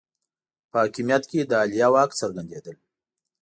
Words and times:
په 0.71 0.77
حاکمیت 0.83 1.23
کې 1.29 1.39
د 1.49 1.51
عالیه 1.61 1.87
واک 1.93 2.11
څرګندېدل 2.21 2.75